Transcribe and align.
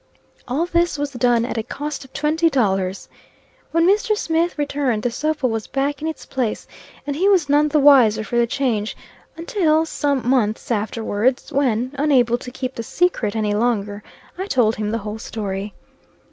All 0.47 0.65
this 0.65 0.97
was 0.97 1.11
done, 1.11 1.45
at 1.45 1.59
a 1.59 1.61
cost 1.61 2.03
of 2.03 2.11
twenty 2.11 2.49
dollars. 2.49 3.07
When 3.69 3.85
Mr. 3.87 4.17
Smith 4.17 4.57
returned, 4.57 5.03
the 5.03 5.11
sofa 5.11 5.45
was 5.45 5.67
back 5.67 6.01
in 6.01 6.07
its 6.07 6.25
place; 6.25 6.65
and 7.05 7.15
he 7.15 7.29
was 7.29 7.47
none 7.49 7.67
the 7.67 7.79
wiser 7.79 8.23
for 8.23 8.35
the 8.39 8.47
change, 8.47 8.97
until 9.37 9.85
some 9.85 10.27
months 10.27 10.71
afterwards, 10.71 11.51
when, 11.53 11.91
unable 11.99 12.39
to 12.39 12.49
keep 12.49 12.73
the 12.73 12.81
secret 12.81 13.35
any 13.35 13.53
longer, 13.53 14.01
I 14.39 14.47
told 14.47 14.77
him 14.77 14.89
the 14.89 14.97
whole 15.05 15.19
story. 15.19 15.71